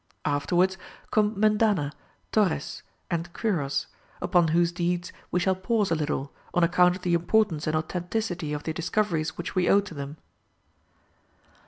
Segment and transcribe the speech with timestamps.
[0.25, 0.79] Afterwards
[1.11, 1.91] come Mendana,
[2.33, 3.85] Torrès, and Quiros,
[4.19, 8.51] upon whose deeds we shall pause a little, on account of the importance and authenticity
[8.51, 10.17] of the discoveries which we owe to them.